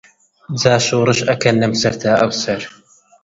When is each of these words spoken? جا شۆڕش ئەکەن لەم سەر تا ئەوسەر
جا 0.63 0.71
شۆڕش 0.85 1.19
ئەکەن 1.27 1.55
لەم 1.63 1.73
سەر 1.81 1.93
تا 2.01 2.09
ئەوسەر 2.19 2.61